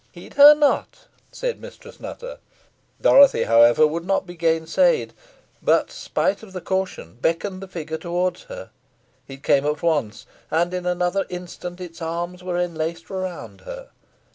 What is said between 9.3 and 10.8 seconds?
came at once, and